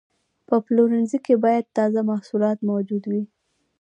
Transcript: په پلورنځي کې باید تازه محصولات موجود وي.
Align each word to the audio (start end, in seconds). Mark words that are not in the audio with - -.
په 0.47 0.55
پلورنځي 0.65 1.19
کې 1.25 1.35
باید 1.45 1.73
تازه 1.77 1.99
محصولات 2.11 2.57
موجود 2.69 3.03
وي. 3.11 3.23